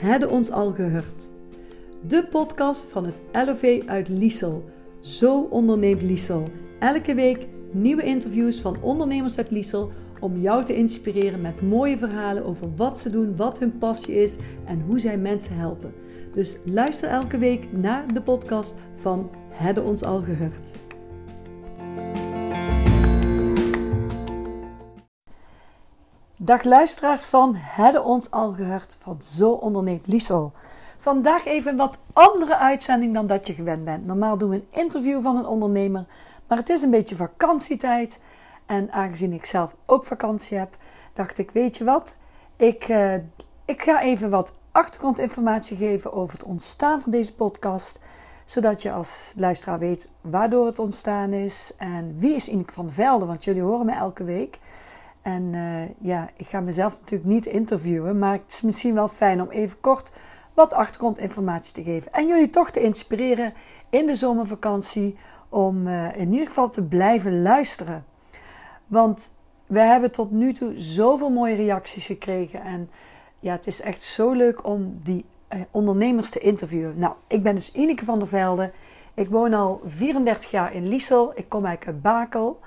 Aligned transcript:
Hadden 0.00 0.30
ons 0.30 0.50
al 0.50 0.72
gehoord. 0.72 1.30
De 2.06 2.26
podcast 2.30 2.86
van 2.90 3.04
het 3.04 3.20
LOV 3.32 3.82
uit 3.86 4.08
Liesel. 4.08 4.64
Zo 5.00 5.40
onderneemt 5.40 6.02
Liesel. 6.02 6.48
Elke 6.78 7.14
week 7.14 7.46
nieuwe 7.70 8.02
interviews 8.02 8.60
van 8.60 8.82
ondernemers 8.82 9.36
uit 9.36 9.50
Liesel 9.50 9.92
om 10.20 10.40
jou 10.40 10.64
te 10.64 10.76
inspireren 10.76 11.40
met 11.40 11.62
mooie 11.62 11.98
verhalen 11.98 12.44
over 12.44 12.74
wat 12.76 13.00
ze 13.00 13.10
doen, 13.10 13.36
wat 13.36 13.58
hun 13.58 13.78
passie 13.78 14.14
is 14.14 14.36
en 14.64 14.80
hoe 14.80 14.98
zij 14.98 15.18
mensen 15.18 15.56
helpen. 15.56 15.94
Dus 16.34 16.58
luister 16.64 17.08
elke 17.08 17.38
week 17.38 17.72
naar 17.72 18.14
de 18.14 18.22
podcast 18.22 18.74
van 18.94 19.30
Hadden 19.50 19.84
ons 19.84 20.02
al 20.02 20.22
gehoord. 20.22 20.89
Dag 26.42 26.62
luisteraars 26.62 27.24
van 27.24 27.56
Hadden 27.56 28.04
ons 28.04 28.30
al 28.30 28.52
gehoord 28.52 28.96
van 29.00 29.22
Zo 29.22 29.50
onderneemt 29.50 30.06
Liesel. 30.06 30.52
Vandaag 30.98 31.44
even 31.44 31.76
wat 31.76 31.98
andere 32.12 32.56
uitzending 32.56 33.14
dan 33.14 33.26
dat 33.26 33.46
je 33.46 33.52
gewend 33.52 33.84
bent. 33.84 34.06
Normaal 34.06 34.38
doen 34.38 34.50
we 34.50 34.56
een 34.56 34.66
interview 34.70 35.22
van 35.22 35.36
een 35.36 35.46
ondernemer, 35.46 36.04
maar 36.46 36.58
het 36.58 36.68
is 36.68 36.82
een 36.82 36.90
beetje 36.90 37.16
vakantietijd. 37.16 38.22
En 38.66 38.92
aangezien 38.92 39.32
ik 39.32 39.44
zelf 39.44 39.74
ook 39.86 40.04
vakantie 40.04 40.58
heb, 40.58 40.76
dacht 41.12 41.38
ik, 41.38 41.50
weet 41.50 41.76
je 41.76 41.84
wat? 41.84 42.18
Ik, 42.56 42.88
uh, 42.88 43.14
ik 43.64 43.82
ga 43.82 44.02
even 44.02 44.30
wat 44.30 44.54
achtergrondinformatie 44.72 45.76
geven 45.76 46.12
over 46.12 46.32
het 46.32 46.44
ontstaan 46.44 47.00
van 47.00 47.10
deze 47.10 47.34
podcast. 47.34 47.98
Zodat 48.44 48.82
je 48.82 48.92
als 48.92 49.32
luisteraar 49.36 49.78
weet 49.78 50.10
waardoor 50.20 50.66
het 50.66 50.78
ontstaan 50.78 51.32
is 51.32 51.72
en 51.76 52.16
wie 52.18 52.34
is 52.34 52.48
Ineke 52.48 52.72
van 52.72 52.92
Velden. 52.92 53.26
Want 53.26 53.44
jullie 53.44 53.62
horen 53.62 53.86
me 53.86 53.92
elke 53.92 54.24
week. 54.24 54.58
En 55.22 55.42
uh, 55.52 55.82
ja, 55.98 56.30
ik 56.36 56.46
ga 56.46 56.60
mezelf 56.60 56.98
natuurlijk 56.98 57.30
niet 57.30 57.46
interviewen, 57.46 58.18
maar 58.18 58.32
het 58.32 58.52
is 58.52 58.62
misschien 58.62 58.94
wel 58.94 59.08
fijn 59.08 59.42
om 59.42 59.50
even 59.50 59.80
kort 59.80 60.12
wat 60.54 60.72
achtergrondinformatie 60.72 61.74
te 61.74 61.82
geven. 61.82 62.12
En 62.12 62.26
jullie 62.26 62.50
toch 62.50 62.70
te 62.70 62.80
inspireren 62.80 63.52
in 63.90 64.06
de 64.06 64.14
zomervakantie 64.14 65.16
om 65.48 65.86
uh, 65.86 66.16
in 66.16 66.32
ieder 66.32 66.46
geval 66.46 66.70
te 66.70 66.84
blijven 66.84 67.42
luisteren. 67.42 68.04
Want 68.86 69.34
we 69.66 69.80
hebben 69.80 70.12
tot 70.12 70.30
nu 70.30 70.52
toe 70.52 70.72
zoveel 70.76 71.30
mooie 71.30 71.56
reacties 71.56 72.06
gekregen. 72.06 72.62
En 72.62 72.90
ja, 73.38 73.52
het 73.52 73.66
is 73.66 73.80
echt 73.80 74.02
zo 74.02 74.32
leuk 74.32 74.64
om 74.66 75.00
die 75.02 75.24
uh, 75.54 75.60
ondernemers 75.70 76.30
te 76.30 76.38
interviewen. 76.38 76.98
Nou, 76.98 77.14
ik 77.26 77.42
ben 77.42 77.54
dus 77.54 77.72
Ineke 77.72 78.04
van 78.04 78.18
der 78.18 78.28
Velde. 78.28 78.72
Ik 79.14 79.28
woon 79.28 79.54
al 79.54 79.80
34 79.84 80.50
jaar 80.50 80.74
in 80.74 80.88
Liesel. 80.88 81.32
Ik 81.34 81.48
kom 81.48 81.66
uit 81.66 82.02
Bakel. 82.02 82.60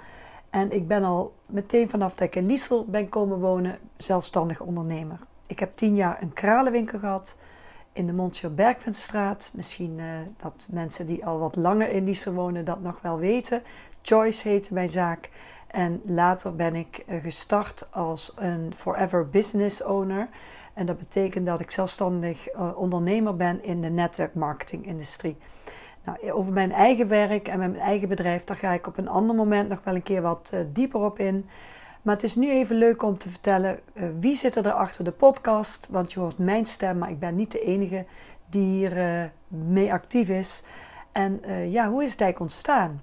En 0.53 0.71
ik 0.71 0.87
ben 0.87 1.03
al 1.03 1.33
meteen 1.45 1.89
vanaf 1.89 2.15
dat 2.15 2.27
ik 2.27 2.35
in 2.35 2.45
Liesel 2.45 2.85
ben 2.85 3.09
komen 3.09 3.39
wonen, 3.39 3.77
zelfstandig 3.97 4.61
ondernemer. 4.61 5.19
Ik 5.47 5.59
heb 5.59 5.73
tien 5.73 5.95
jaar 5.95 6.21
een 6.21 6.33
kralenwinkel 6.33 6.99
gehad 6.99 7.37
in 7.93 8.05
de 8.05 8.13
Monsieur 8.13 8.53
Bergvindstraat. 8.53 9.51
Misschien 9.55 9.99
uh, 9.99 10.05
dat 10.41 10.67
mensen 10.71 11.05
die 11.05 11.25
al 11.25 11.39
wat 11.39 11.55
langer 11.55 11.89
in 11.89 12.03
Liesel 12.03 12.33
wonen 12.33 12.65
dat 12.65 12.81
nog 12.81 13.01
wel 13.01 13.17
weten. 13.17 13.63
Choice 14.01 14.47
heette 14.47 14.73
mijn 14.73 14.89
zaak. 14.89 15.29
En 15.67 16.01
later 16.05 16.55
ben 16.55 16.75
ik 16.75 17.03
uh, 17.07 17.21
gestart 17.21 17.87
als 17.91 18.33
een 18.35 18.73
Forever 18.75 19.29
Business 19.29 19.83
Owner. 19.83 20.29
En 20.73 20.85
dat 20.85 20.97
betekent 20.97 21.45
dat 21.45 21.59
ik 21.59 21.71
zelfstandig 21.71 22.53
uh, 22.53 22.77
ondernemer 22.77 23.35
ben 23.35 23.63
in 23.63 23.81
de 23.81 23.89
netwerkmarketingindustrie. 23.89 25.37
Nou, 26.03 26.31
over 26.31 26.53
mijn 26.53 26.71
eigen 26.71 27.07
werk 27.07 27.47
en 27.47 27.59
mijn 27.59 27.79
eigen 27.79 28.07
bedrijf, 28.07 28.43
daar 28.43 28.57
ga 28.57 28.71
ik 28.71 28.87
op 28.87 28.97
een 28.97 29.07
ander 29.07 29.35
moment 29.35 29.69
nog 29.69 29.83
wel 29.83 29.95
een 29.95 30.03
keer 30.03 30.21
wat 30.21 30.51
uh, 30.53 30.59
dieper 30.73 30.99
op 30.99 31.19
in. 31.19 31.49
Maar 32.01 32.15
het 32.15 32.23
is 32.23 32.35
nu 32.35 32.51
even 32.51 32.75
leuk 32.75 33.03
om 33.03 33.17
te 33.17 33.29
vertellen 33.29 33.79
uh, 33.93 34.09
wie 34.19 34.35
zit 34.35 34.55
er 34.55 34.71
achter 34.71 35.03
de 35.03 35.11
podcast. 35.11 35.87
Want 35.89 36.13
je 36.13 36.19
hoort 36.19 36.37
mijn 36.37 36.65
stem, 36.65 36.97
maar 36.97 37.09
ik 37.09 37.19
ben 37.19 37.35
niet 37.35 37.51
de 37.51 37.61
enige 37.61 38.05
die 38.49 38.65
hier 38.65 39.31
mee 39.47 39.93
actief 39.93 40.30
is. 40.30 40.63
En 41.11 41.42
ja, 41.69 41.89
hoe 41.89 42.03
is 42.03 42.19
het 42.19 42.39
ontstaan? 42.39 43.02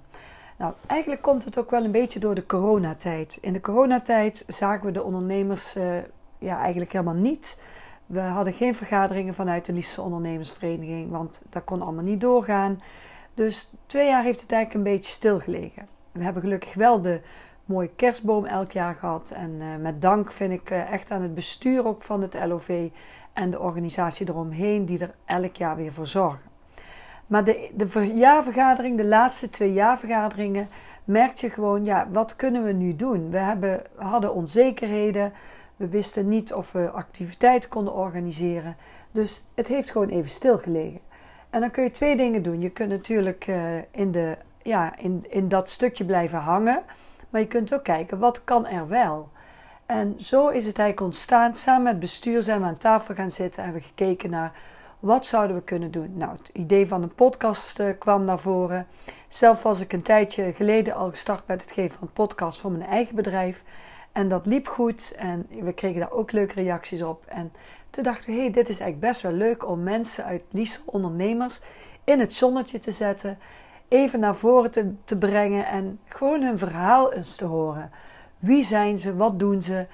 Nou, 0.59 0.75
eigenlijk 0.87 1.23
komt 1.23 1.45
het 1.45 1.59
ook 1.59 1.71
wel 1.71 1.85
een 1.85 1.93
beetje 1.93 2.21
door 2.21 2.35
de 2.35 2.47
coronatijd. 2.47 3.39
In 3.41 3.53
de 3.53 3.61
coronatijd 3.61 4.45
zagen 4.47 4.87
we 4.87 4.93
de 4.93 5.03
ondernemers 5.03 5.77
ja, 6.39 6.61
eigenlijk 6.61 6.93
helemaal 6.93 7.15
niet. 7.15 7.59
We 8.11 8.21
hadden 8.21 8.53
geen 8.53 8.75
vergaderingen 8.75 9.35
vanuit 9.35 9.65
de 9.65 9.73
Liese 9.73 10.03
Ondernemersvereniging, 10.03 11.11
want 11.11 11.43
dat 11.51 11.65
kon 11.65 11.83
allemaal 11.83 12.05
niet 12.05 12.21
doorgaan. 12.21 12.81
Dus 13.35 13.73
twee 13.87 14.07
jaar 14.07 14.23
heeft 14.23 14.41
het 14.41 14.53
eigenlijk 14.53 14.87
een 14.87 14.93
beetje 14.93 15.13
stilgelegen. 15.13 15.87
We 16.13 16.23
hebben 16.23 16.43
gelukkig 16.43 16.75
wel 16.75 17.03
de 17.03 17.21
mooie 17.65 17.91
kerstboom 17.97 18.45
elk 18.45 18.73
jaar 18.73 18.95
gehad. 18.95 19.31
En 19.31 19.51
uh, 19.51 19.67
met 19.81 20.03
dank 20.03 20.33
vind 20.33 20.53
ik 20.53 20.71
uh, 20.71 20.93
echt 20.93 21.11
aan 21.11 21.23
het 21.23 21.35
bestuur 21.35 21.87
ook 21.87 22.03
van 22.03 22.23
het 22.23 22.39
LOV 22.47 22.89
en 23.33 23.51
de 23.51 23.61
organisatie 23.61 24.29
eromheen 24.29 24.85
die 24.85 24.99
er 24.99 25.15
elk 25.25 25.57
jaar 25.57 25.77
weer 25.77 25.93
voor 25.93 26.07
zorgen. 26.07 26.51
Maar 27.27 27.45
de, 27.45 27.71
de 27.75 28.13
jaarvergadering, 28.15 28.97
de 28.97 29.07
laatste 29.07 29.51
twee 29.51 29.73
jaarvergaderingen, 29.73 30.69
merk 31.05 31.37
je 31.37 31.51
gewoon, 31.51 31.85
ja, 31.85 32.09
wat 32.13 32.37
kunnen 32.37 32.65
we 32.65 32.73
nu 32.73 32.97
doen? 32.97 33.31
We, 33.31 33.39
hebben, 33.39 33.83
hadden 33.97 34.35
onzekerheden. 34.35 35.33
We 35.81 35.89
wisten 35.89 36.29
niet 36.29 36.53
of 36.53 36.73
we 36.73 36.91
activiteiten 36.91 37.71
konden 37.71 37.95
organiseren. 37.95 38.77
Dus 39.13 39.45
het 39.55 39.69
heeft 39.69 39.91
gewoon 39.91 40.09
even 40.09 40.31
stilgelegen. 40.31 41.01
En 41.51 41.61
dan 41.61 41.71
kun 41.71 41.83
je 41.83 41.91
twee 41.91 42.17
dingen 42.17 42.43
doen. 42.43 42.61
Je 42.61 42.71
kunt 42.71 42.91
natuurlijk 42.91 43.47
uh, 43.47 43.77
in, 43.91 44.13
de, 44.13 44.37
ja, 44.63 44.99
in, 44.99 45.27
in 45.29 45.49
dat 45.49 45.71
stukje 45.71 46.05
blijven 46.05 46.39
hangen. 46.39 46.83
Maar 47.31 47.41
je 47.41 47.47
kunt 47.47 47.75
ook 47.75 47.85
kijken, 47.85 48.19
wat 48.19 48.45
kan 48.45 48.67
er 48.67 48.89
wel? 48.89 49.29
En 49.87 50.15
zo 50.19 50.49
is 50.49 50.67
het 50.67 50.79
eigenlijk 50.79 51.01
ontstaan. 51.01 51.57
Samen 51.57 51.83
met 51.83 51.93
het 51.93 52.01
bestuur 52.01 52.43
zijn 52.43 52.61
we 52.61 52.67
aan 52.67 52.79
tafel 52.79 53.15
gaan 53.15 53.31
zitten 53.31 53.63
en 53.63 53.65
hebben 53.65 53.89
gekeken 53.89 54.31
naar 54.31 54.53
wat 54.99 55.27
zouden 55.27 55.57
we 55.57 55.63
kunnen 55.63 55.91
doen. 55.91 56.13
Nou, 56.15 56.33
het 56.37 56.49
idee 56.53 56.87
van 56.87 57.03
een 57.03 57.15
podcast 57.15 57.81
uh, 57.81 57.91
kwam 57.99 58.25
naar 58.25 58.39
voren. 58.39 58.87
Zelf 59.29 59.63
was 59.63 59.81
ik 59.81 59.93
een 59.93 60.03
tijdje 60.03 60.53
geleden 60.53 60.95
al 60.95 61.11
gestart 61.11 61.47
met 61.47 61.63
het 61.63 61.73
geven 61.73 61.99
van 61.99 62.07
een 62.09 62.15
podcast 62.15 62.61
voor 62.61 62.71
mijn 62.71 62.91
eigen 62.91 63.15
bedrijf. 63.15 63.65
En 64.13 64.29
dat 64.29 64.47
liep 64.47 64.67
goed 64.67 65.15
en 65.17 65.47
we 65.61 65.73
kregen 65.73 66.01
daar 66.01 66.13
ook 66.13 66.33
leuke 66.33 66.55
reacties 66.55 67.03
op. 67.03 67.25
En 67.27 67.53
toen 67.91 68.05
dachten 68.05 68.31
we, 68.31 68.37
hé, 68.37 68.43
hey, 68.43 68.51
dit 68.51 68.69
is 68.69 68.81
eigenlijk 68.81 69.13
best 69.13 69.21
wel 69.21 69.33
leuk 69.33 69.69
om 69.69 69.83
mensen 69.83 70.25
uit 70.25 70.43
Liesel, 70.51 70.83
ondernemers, 70.87 71.61
in 72.05 72.21
het 72.21 72.33
zonnetje 72.33 72.79
te 72.79 72.93
zetten. 72.93 73.39
Even 73.89 74.21
naar 74.21 74.37
voren 74.37 74.71
te, 74.71 74.95
te 75.05 75.19
brengen 75.19 75.67
en 75.67 76.01
gewoon 76.05 76.43
hun 76.43 76.59
verhaal 76.59 77.13
eens 77.13 77.37
te 77.37 77.45
horen. 77.45 77.91
Wie 78.39 78.65
zijn 78.65 78.99
ze? 78.99 79.17
Wat 79.17 79.39
doen 79.39 79.63
ze? 79.63 79.87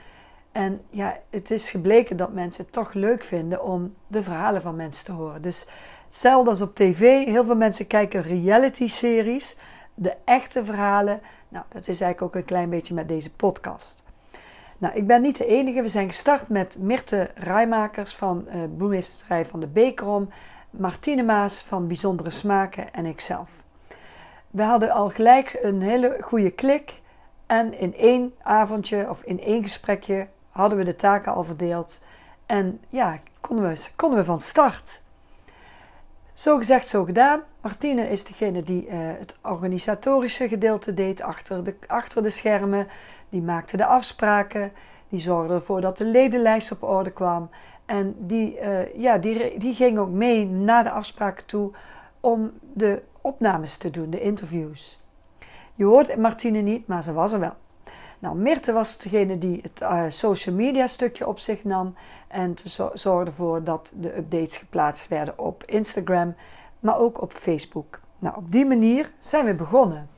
En 0.52 0.80
ja, 0.90 1.18
het 1.30 1.50
is 1.50 1.70
gebleken 1.70 2.16
dat 2.16 2.32
mensen 2.32 2.64
het 2.64 2.72
toch 2.72 2.92
leuk 2.92 3.24
vinden 3.24 3.64
om 3.64 3.94
de 4.06 4.22
verhalen 4.22 4.62
van 4.62 4.76
mensen 4.76 5.04
te 5.04 5.12
horen. 5.12 5.42
Dus 5.42 5.66
hetzelfde 6.04 6.50
als 6.50 6.60
op 6.60 6.74
tv. 6.74 7.24
Heel 7.24 7.44
veel 7.44 7.56
mensen 7.56 7.86
kijken 7.86 8.22
reality-series, 8.22 9.56
de 9.94 10.16
echte 10.24 10.64
verhalen. 10.64 11.20
Nou, 11.48 11.64
dat 11.68 11.88
is 11.88 12.00
eigenlijk 12.00 12.22
ook 12.22 12.34
een 12.34 12.48
klein 12.48 12.70
beetje 12.70 12.94
met 12.94 13.08
deze 13.08 13.34
podcast. 13.34 14.04
Nou, 14.78 14.94
ik 14.94 15.06
ben 15.06 15.22
niet 15.22 15.38
de 15.38 15.46
enige. 15.46 15.82
We 15.82 15.88
zijn 15.88 16.06
gestart 16.06 16.48
met 16.48 16.78
Mirte 16.80 17.30
Rijmakers 17.34 18.14
van 18.14 18.48
uh, 19.28 19.44
van 19.44 19.60
de 19.60 19.66
Bekerom, 19.66 20.28
Martine 20.70 21.22
Maas 21.22 21.62
van 21.62 21.86
Bijzondere 21.86 22.30
Smaken 22.30 22.92
en 22.92 23.06
ikzelf. 23.06 23.64
We 24.50 24.62
hadden 24.62 24.90
al 24.90 25.10
gelijk 25.10 25.58
een 25.62 25.82
hele 25.82 26.18
goede 26.20 26.50
klik 26.50 27.00
en 27.46 27.78
in 27.78 27.94
één 27.94 28.34
avondje 28.42 29.08
of 29.08 29.22
in 29.22 29.40
één 29.40 29.62
gesprekje 29.62 30.26
hadden 30.50 30.78
we 30.78 30.84
de 30.84 30.96
taken 30.96 31.32
al 31.32 31.44
verdeeld 31.44 32.04
en 32.46 32.80
ja, 32.88 33.18
konden 33.40 33.68
we, 33.68 33.88
konden 33.96 34.18
we 34.18 34.24
van 34.24 34.40
start. 34.40 35.02
Zo 36.32 36.56
gezegd, 36.56 36.88
zo 36.88 37.04
gedaan. 37.04 37.42
Martine 37.60 38.08
is 38.08 38.24
degene 38.24 38.62
die 38.62 38.86
uh, 38.86 38.92
het 38.94 39.36
organisatorische 39.42 40.48
gedeelte 40.48 40.94
deed 40.94 41.22
achter 41.22 41.64
de, 41.64 41.74
achter 41.86 42.22
de 42.22 42.30
schermen. 42.30 42.86
Die 43.28 43.42
maakte 43.42 43.76
de 43.76 43.86
afspraken. 43.86 44.72
Die 45.08 45.20
zorgde 45.20 45.54
ervoor 45.54 45.80
dat 45.80 45.96
de 45.96 46.04
ledenlijst 46.04 46.72
op 46.72 46.82
orde 46.82 47.10
kwam. 47.10 47.50
En 47.86 48.14
die, 48.18 48.60
uh, 48.60 48.94
ja, 48.94 49.18
die, 49.18 49.58
die 49.58 49.74
ging 49.74 49.98
ook 49.98 50.10
mee 50.10 50.46
naar 50.46 50.84
de 50.84 50.90
afspraken 50.90 51.46
toe 51.46 51.72
om 52.20 52.52
de 52.72 53.02
opnames 53.20 53.76
te 53.76 53.90
doen, 53.90 54.10
de 54.10 54.20
interviews. 54.20 55.00
Je 55.74 55.84
hoort 55.84 56.16
Martine 56.16 56.60
niet, 56.60 56.86
maar 56.86 57.02
ze 57.02 57.12
was 57.12 57.32
er 57.32 57.40
wel. 57.40 57.54
Nou, 58.18 58.36
Mirte 58.36 58.72
was 58.72 58.98
degene 58.98 59.38
die 59.38 59.60
het 59.62 59.80
uh, 59.82 60.04
social 60.08 60.54
media 60.54 60.86
stukje 60.86 61.26
op 61.26 61.38
zich 61.38 61.64
nam 61.64 61.94
en 62.28 62.54
zorgde 62.94 63.30
ervoor 63.30 63.64
dat 63.64 63.92
de 63.96 64.16
updates 64.16 64.56
geplaatst 64.56 65.08
werden 65.08 65.38
op 65.38 65.64
Instagram, 65.64 66.34
maar 66.80 66.98
ook 66.98 67.22
op 67.22 67.32
Facebook. 67.32 68.00
Nou, 68.18 68.36
op 68.36 68.52
die 68.52 68.66
manier 68.66 69.12
zijn 69.18 69.44
we 69.44 69.54
begonnen. 69.54 70.08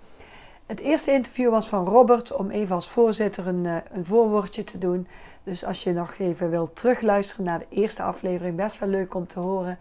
Het 0.69 0.81
eerste 0.81 1.13
interview 1.13 1.51
was 1.51 1.69
van 1.69 1.85
Robert 1.85 2.33
om 2.33 2.51
even 2.51 2.75
als 2.75 2.89
voorzitter 2.89 3.47
een, 3.47 3.65
uh, 3.65 3.77
een 3.93 4.05
voorwoordje 4.05 4.65
te 4.65 4.79
doen. 4.79 5.09
Dus 5.43 5.65
als 5.65 5.83
je 5.83 5.93
nog 5.93 6.15
even 6.19 6.51
wilt 6.51 6.77
terugluisteren 6.77 7.45
naar 7.45 7.59
de 7.59 7.67
eerste 7.69 8.03
aflevering, 8.03 8.57
best 8.57 8.79
wel 8.79 8.89
leuk 8.89 9.15
om 9.15 9.27
te 9.27 9.41
horen. 9.41 9.79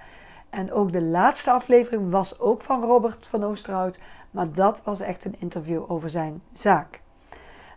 En 0.50 0.72
ook 0.72 0.92
de 0.92 1.02
laatste 1.02 1.52
aflevering 1.52 2.12
was 2.12 2.40
ook 2.40 2.62
van 2.62 2.84
Robert 2.84 3.28
van 3.28 3.44
Oosterhout, 3.44 4.00
maar 4.32 4.52
dat 4.52 4.84
was 4.84 5.00
echt 5.00 5.26
een 5.26 5.36
interview 5.40 5.92
over 5.92 6.10
zijn 6.10 6.42
zaak. 6.54 7.02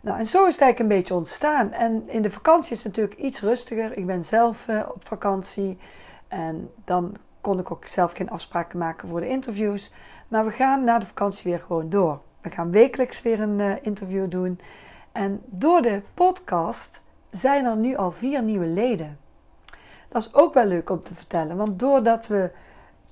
Nou, 0.00 0.18
en 0.18 0.26
zo 0.26 0.46
is 0.46 0.52
het 0.52 0.62
eigenlijk 0.62 0.78
een 0.78 0.98
beetje 0.98 1.14
ontstaan. 1.14 1.72
En 1.72 2.08
in 2.08 2.22
de 2.22 2.30
vakantie 2.30 2.72
is 2.72 2.84
het 2.84 2.96
natuurlijk 2.96 3.20
iets 3.20 3.40
rustiger. 3.40 3.96
Ik 3.96 4.06
ben 4.06 4.24
zelf 4.24 4.68
uh, 4.68 4.82
op 4.94 5.06
vakantie. 5.06 5.78
En 6.28 6.70
dan 6.84 7.16
kon 7.40 7.58
ik 7.58 7.70
ook 7.70 7.86
zelf 7.86 8.12
geen 8.12 8.30
afspraken 8.30 8.78
maken 8.78 9.08
voor 9.08 9.20
de 9.20 9.28
interviews. 9.28 9.92
Maar 10.28 10.44
we 10.44 10.50
gaan 10.50 10.84
na 10.84 10.98
de 10.98 11.06
vakantie 11.06 11.50
weer 11.50 11.60
gewoon 11.60 11.88
door. 11.88 12.20
We 12.40 12.50
gaan 12.50 12.70
wekelijks 12.70 13.22
weer 13.22 13.40
een 13.40 13.58
uh, 13.58 13.72
interview 13.82 14.30
doen. 14.30 14.60
En 15.12 15.42
door 15.44 15.82
de 15.82 16.02
podcast 16.14 17.04
zijn 17.30 17.64
er 17.64 17.76
nu 17.76 17.96
al 17.96 18.10
vier 18.10 18.42
nieuwe 18.42 18.66
leden. 18.66 19.18
Dat 20.08 20.22
is 20.22 20.34
ook 20.34 20.54
wel 20.54 20.64
leuk 20.64 20.90
om 20.90 21.00
te 21.00 21.14
vertellen, 21.14 21.56
want 21.56 21.78
doordat 21.78 22.26
we 22.26 22.50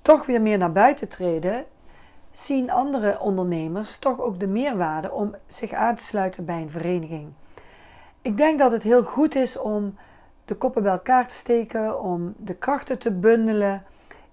toch 0.02 0.26
weer 0.26 0.42
meer 0.42 0.58
naar 0.58 0.72
buiten 0.72 1.08
treden, 1.08 1.64
zien 2.32 2.70
andere 2.70 3.20
ondernemers 3.20 3.98
toch 3.98 4.20
ook 4.20 4.40
de 4.40 4.46
meerwaarde 4.46 5.10
om 5.10 5.34
zich 5.46 5.72
aan 5.72 5.94
te 5.94 6.04
sluiten 6.04 6.44
bij 6.44 6.60
een 6.60 6.70
vereniging. 6.70 7.32
Ik 8.22 8.36
denk 8.36 8.58
dat 8.58 8.70
het 8.70 8.82
heel 8.82 9.02
goed 9.02 9.34
is 9.34 9.58
om 9.58 9.96
de 10.44 10.54
koppen 10.54 10.82
bij 10.82 10.92
elkaar 10.92 11.28
te 11.28 11.34
steken, 11.34 12.00
om 12.00 12.34
de 12.36 12.54
krachten 12.54 12.98
te 12.98 13.12
bundelen 13.12 13.82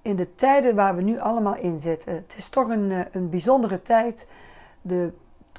in 0.02 0.16
de 0.16 0.36
tijden 0.36 0.76
waar 0.76 0.96
we 0.96 1.02
nu 1.02 1.20
allemaal 1.20 1.56
in 1.56 1.80
zitten. 1.80 2.14
Het 2.14 2.34
is 2.38 2.50
toch 2.50 2.68
een, 2.68 2.92
eh, 2.92 3.00
een 3.12 3.30
bijzondere 3.30 3.82
tijd. 3.82 4.30
De 4.88 5.14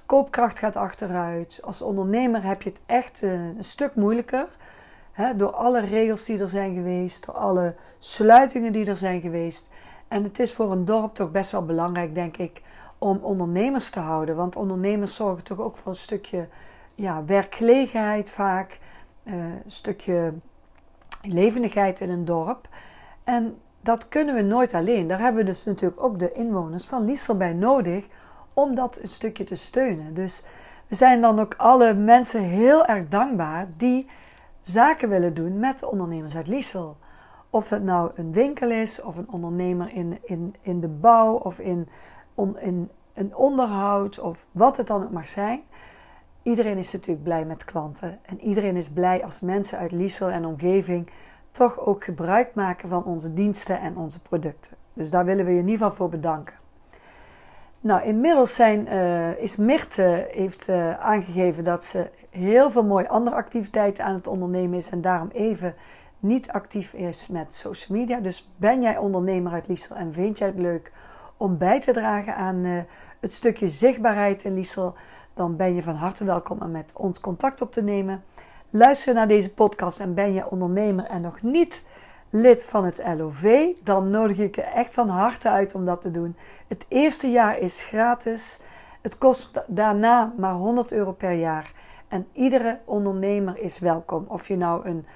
koopkracht 0.06 0.58
gaat 0.58 0.76
achteruit. 0.76 1.61
Als 1.64 1.82
ondernemer 1.82 2.43
heb 2.43 2.62
je 2.62 2.69
het 2.69 2.82
echt 2.87 3.23
eh, 3.23 3.32
een 3.32 3.64
stuk 3.64 3.94
moeilijker. 3.94 4.49
Hè, 5.12 5.37
door 5.37 5.50
alle 5.50 5.81
regels 5.81 6.25
die 6.25 6.38
er 6.38 6.49
zijn 6.49 6.75
geweest, 6.75 7.26
door 7.26 7.34
alle 7.34 7.75
sluitingen 7.99 8.73
die 8.73 8.87
er 8.87 8.96
zijn 8.96 9.20
geweest. 9.20 9.70
En 10.08 10.23
het 10.23 10.38
is 10.38 10.52
voor 10.52 10.73
een 10.73 10.84
dorp 10.84 11.14
toch 11.14 11.31
best 11.31 11.50
wel 11.50 11.64
belangrijk, 11.64 12.14
denk 12.14 12.37
ik, 12.37 12.62
om 12.99 13.19
ondernemers 13.23 13.90
te 13.90 14.00
houden. 14.00 14.37
Want 14.37 14.56
ondernemers 14.56 15.17
zorgen 15.17 15.44
toch 15.44 15.61
ook 15.61 15.76
voor 15.76 15.93
een 15.93 15.99
stukje 15.99 16.49
ja, 16.94 17.25
werkgelegenheid 17.25 18.31
vaak. 18.31 18.78
Uh, 19.25 19.34
een 19.34 19.62
stukje 19.67 20.34
levendigheid 21.23 22.00
in 22.00 22.11
een 22.11 22.25
dorp. 22.25 22.69
En 23.25 23.58
dat 23.81 24.08
kunnen 24.08 24.34
we 24.34 24.43
nooit 24.43 24.75
alleen. 24.75 25.08
Daar 25.08 25.20
hebben 25.20 25.40
we 25.40 25.46
dus 25.46 25.64
natuurlijk 25.64 26.02
ook 26.02 26.19
de 26.19 26.32
inwoners 26.32 26.87
van 26.87 27.05
Liesel 27.05 27.37
bij 27.37 27.52
nodig 27.52 28.06
om 28.56 28.74
dat 28.74 28.98
een 29.02 29.08
stukje 29.08 29.44
te 29.44 29.56
steunen. 29.56 30.14
Dus 30.14 30.44
we 30.86 30.94
zijn 30.94 31.20
dan 31.20 31.40
ook 31.40 31.54
alle 31.56 31.94
mensen 31.94 32.42
heel 32.42 32.86
erg 32.86 33.08
dankbaar 33.08 33.68
die 33.76 34.06
zaken 34.62 35.08
willen 35.08 35.34
doen 35.34 35.58
met 35.58 35.78
de 35.78 35.90
ondernemers 35.90 36.36
uit 36.36 36.46
Liesel. 36.46 36.96
Of 37.50 37.68
dat 37.68 37.82
nou 37.82 38.10
een 38.14 38.32
winkel 38.32 38.70
is, 38.70 39.02
of 39.02 39.16
een 39.16 39.30
ondernemer 39.30 39.92
in, 39.92 40.18
in, 40.22 40.54
in 40.60 40.80
de 40.80 40.88
bouw, 40.88 41.34
of 41.34 41.58
in, 41.58 41.88
on, 42.34 42.58
in 42.58 42.90
een 43.14 43.36
onderhoud, 43.36 44.18
of 44.18 44.48
wat 44.52 44.76
het 44.76 44.86
dan 44.86 45.02
ook 45.02 45.10
mag 45.10 45.28
zijn. 45.28 45.60
Iedereen 46.42 46.78
is 46.78 46.92
natuurlijk 46.92 47.24
blij 47.24 47.44
met 47.44 47.64
klanten. 47.64 48.18
En 48.22 48.40
iedereen 48.40 48.76
is 48.76 48.92
blij 48.92 49.24
als 49.24 49.40
mensen 49.40 49.78
uit 49.78 49.92
Liesel 49.92 50.28
en 50.28 50.44
omgeving 50.44 51.10
toch 51.50 51.80
ook 51.80 52.04
gebruik 52.04 52.54
maken 52.54 52.88
van 52.88 53.04
onze 53.04 53.34
diensten 53.34 53.80
en 53.80 53.96
onze 53.96 54.22
producten. 54.22 54.76
Dus 54.94 55.10
daar 55.10 55.24
willen 55.24 55.44
we 55.44 55.50
je 55.50 55.58
in 55.58 55.68
ieder 55.68 55.82
geval 55.82 55.96
voor 55.96 56.08
bedanken. 56.08 56.54
Nou, 57.81 58.02
inmiddels 58.02 58.55
zijn, 58.55 58.87
uh, 58.87 59.38
is 59.38 59.56
Mirte 59.56 60.28
heeft 60.31 60.69
uh, 60.69 60.99
aangegeven 60.99 61.64
dat 61.64 61.84
ze 61.84 62.11
heel 62.31 62.70
veel 62.70 62.84
mooie 62.84 63.08
andere 63.08 63.37
activiteiten 63.37 64.05
aan 64.05 64.14
het 64.14 64.26
ondernemen 64.26 64.78
is 64.78 64.90
en 64.90 65.00
daarom 65.00 65.28
even 65.32 65.75
niet 66.19 66.50
actief 66.50 66.93
is 66.93 67.28
met 67.28 67.55
social 67.55 67.99
media. 67.99 68.20
Dus 68.20 68.50
ben 68.56 68.82
jij 68.82 68.96
ondernemer 68.96 69.52
uit 69.52 69.69
Liesel 69.69 69.96
en 69.96 70.12
vind 70.12 70.38
jij 70.38 70.46
het 70.46 70.58
leuk 70.58 70.93
om 71.37 71.58
bij 71.58 71.81
te 71.81 71.93
dragen 71.93 72.37
aan 72.37 72.87
het 73.20 73.32
stukje 73.32 73.69
zichtbaarheid 73.69 74.44
in 74.44 74.55
Liesel, 74.55 74.94
dan 75.34 75.56
ben 75.56 75.75
je 75.75 75.82
van 75.82 75.94
harte 75.94 76.25
welkom 76.25 76.58
om 76.61 76.70
met 76.70 76.93
ons 76.96 77.20
contact 77.20 77.61
op 77.61 77.73
te 77.73 77.82
nemen. 77.82 78.23
Luister 78.70 79.14
naar 79.14 79.28
deze 79.28 79.55
podcast 79.55 80.00
en 80.00 80.14
ben 80.14 80.32
je 80.32 80.50
ondernemer 80.50 81.05
en 81.05 81.23
nog 81.23 81.43
niet 81.43 81.84
lid 82.31 82.64
van 82.64 82.84
het 82.84 83.02
LOV, 83.17 83.73
dan 83.82 84.11
nodig 84.11 84.38
ik 84.38 84.55
je 84.55 84.62
echt 84.62 84.94
van 84.94 85.08
harte 85.08 85.50
uit 85.50 85.75
om 85.75 85.84
dat 85.84 86.02
te 86.02 86.11
doen. 86.11 86.37
Het 86.69 86.84
eerste 86.88 87.31
jaar 87.31 87.58
is 87.58 87.84
gratis. 87.84 88.61
Het 89.02 89.19
kost 89.19 89.62
daarna 89.67 90.32
maar 90.37 90.55
100 90.55 90.93
euro 90.93 91.12
per 91.12 91.32
jaar. 91.32 91.73
En 92.08 92.26
iedere 92.32 92.81
ondernemer 92.84 93.58
is 93.58 93.78
welkom. 93.78 94.25
Of 94.28 94.49
je 94.49 94.56
nou 94.56 94.87
een 94.87 95.06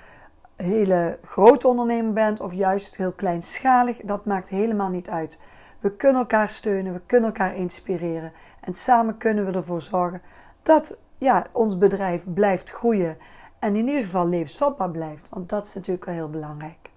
hele 0.56 1.18
grote 1.24 1.68
ondernemer 1.68 2.12
bent 2.12 2.40
of 2.40 2.54
juist 2.54 2.96
heel 2.96 3.12
kleinschalig, 3.12 3.96
dat 3.96 4.24
maakt 4.24 4.48
helemaal 4.48 4.88
niet 4.88 5.08
uit. 5.08 5.42
We 5.78 5.96
kunnen 5.96 6.20
elkaar 6.20 6.48
steunen, 6.48 6.92
we 6.92 7.00
kunnen 7.06 7.28
elkaar 7.28 7.56
inspireren. 7.56 8.32
En 8.60 8.74
samen 8.74 9.16
kunnen 9.16 9.46
we 9.46 9.52
ervoor 9.52 9.82
zorgen 9.82 10.22
dat 10.62 10.98
ja, 11.18 11.46
ons 11.52 11.78
bedrijf 11.78 12.24
blijft 12.34 12.70
groeien. 12.70 13.16
En 13.58 13.76
in 13.76 13.88
ieder 13.88 14.04
geval 14.04 14.28
levensvatbaar 14.28 14.90
blijft. 14.90 15.28
Want 15.28 15.48
dat 15.48 15.66
is 15.66 15.74
natuurlijk 15.74 16.04
wel 16.04 16.14
heel 16.14 16.30
belangrijk. 16.30 16.89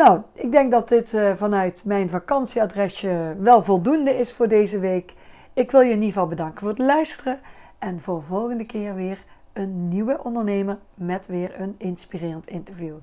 Nou, 0.00 0.20
ik 0.34 0.52
denk 0.52 0.70
dat 0.70 0.88
dit 0.88 1.12
uh, 1.12 1.34
vanuit 1.34 1.82
mijn 1.86 2.08
vakantieadresje 2.08 3.36
wel 3.38 3.62
voldoende 3.62 4.16
is 4.16 4.32
voor 4.32 4.48
deze 4.48 4.78
week. 4.78 5.14
Ik 5.52 5.70
wil 5.70 5.80
je 5.80 5.90
in 5.90 5.94
ieder 5.94 6.12
geval 6.12 6.28
bedanken 6.28 6.60
voor 6.60 6.68
het 6.68 6.78
luisteren. 6.78 7.40
En 7.78 8.00
voor 8.00 8.18
de 8.18 8.24
volgende 8.24 8.66
keer 8.66 8.94
weer 8.94 9.24
een 9.52 9.88
nieuwe 9.88 10.20
ondernemer 10.22 10.78
met 10.94 11.26
weer 11.26 11.60
een 11.60 11.74
inspirerend 11.78 12.46
interview. 12.46 12.96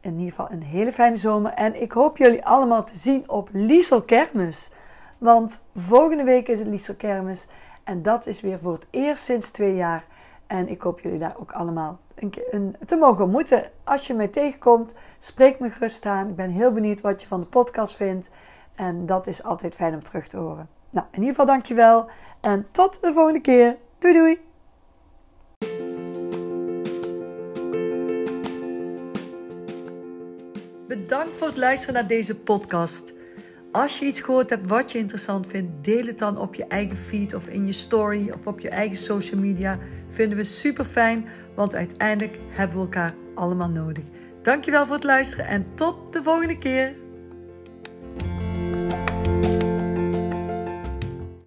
In 0.00 0.12
ieder 0.12 0.28
geval 0.28 0.50
een 0.50 0.62
hele 0.62 0.92
fijne 0.92 1.16
zomer. 1.16 1.52
En 1.52 1.82
ik 1.82 1.92
hoop 1.92 2.16
jullie 2.16 2.44
allemaal 2.44 2.84
te 2.84 2.96
zien 2.96 3.30
op 3.30 3.48
Liesel 3.52 4.02
Kermis. 4.02 4.70
Want 5.18 5.64
volgende 5.76 6.24
week 6.24 6.48
is 6.48 6.58
het 6.58 6.68
Liesel 6.68 6.94
Kermis. 6.94 7.48
En 7.84 8.02
dat 8.02 8.26
is 8.26 8.40
weer 8.40 8.58
voor 8.58 8.72
het 8.72 8.86
eerst 8.90 9.24
sinds 9.24 9.50
twee 9.50 9.74
jaar. 9.74 10.04
En 10.52 10.68
ik 10.68 10.82
hoop 10.82 11.00
jullie 11.00 11.18
daar 11.18 11.36
ook 11.38 11.52
allemaal 11.52 11.98
een, 12.14 12.32
een, 12.50 12.76
te 12.84 12.96
mogen 12.96 13.24
ontmoeten. 13.24 13.70
Als 13.84 14.06
je 14.06 14.14
mij 14.14 14.28
tegenkomt, 14.28 14.96
spreek 15.18 15.60
me 15.60 15.70
gerust 15.70 16.06
aan. 16.06 16.28
Ik 16.28 16.36
ben 16.36 16.50
heel 16.50 16.72
benieuwd 16.72 17.00
wat 17.00 17.22
je 17.22 17.28
van 17.28 17.40
de 17.40 17.46
podcast 17.46 17.96
vindt. 17.96 18.30
En 18.74 19.06
dat 19.06 19.26
is 19.26 19.42
altijd 19.42 19.74
fijn 19.74 19.94
om 19.94 20.02
terug 20.02 20.26
te 20.26 20.36
horen. 20.36 20.68
Nou, 20.90 21.06
in 21.10 21.18
ieder 21.18 21.30
geval 21.30 21.46
dankjewel. 21.46 22.06
En 22.40 22.66
tot 22.70 23.00
de 23.00 23.12
volgende 23.12 23.40
keer. 23.40 23.76
Doei 23.98 24.14
doei! 24.14 24.40
Bedankt 30.88 31.36
voor 31.36 31.46
het 31.46 31.56
luisteren 31.56 31.94
naar 31.94 32.06
deze 32.06 32.36
podcast. 32.36 33.14
Als 33.72 33.98
je 33.98 34.04
iets 34.04 34.20
gehoord 34.20 34.50
hebt 34.50 34.68
wat 34.68 34.92
je 34.92 34.98
interessant 34.98 35.46
vindt, 35.46 35.84
deel 35.84 36.06
het 36.06 36.18
dan 36.18 36.38
op 36.38 36.54
je 36.54 36.66
eigen 36.66 36.96
feed 36.96 37.34
of 37.34 37.48
in 37.48 37.66
je 37.66 37.72
story 37.72 38.30
of 38.30 38.46
op 38.46 38.60
je 38.60 38.68
eigen 38.68 38.96
social 38.96 39.40
media. 39.40 39.78
Vinden 40.08 40.38
we 40.38 40.44
super 40.44 40.84
fijn, 40.84 41.26
want 41.54 41.74
uiteindelijk 41.74 42.38
hebben 42.48 42.76
we 42.76 42.82
elkaar 42.82 43.14
allemaal 43.34 43.68
nodig. 43.68 44.04
Dankjewel 44.42 44.86
voor 44.86 44.94
het 44.94 45.04
luisteren 45.04 45.46
en 45.46 45.66
tot 45.74 46.12
de 46.12 46.22
volgende 46.22 46.58
keer. 46.58 47.01